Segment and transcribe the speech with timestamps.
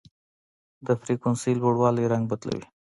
[0.85, 2.65] د فریکونسۍ لوړوالی رنګ بدلوي.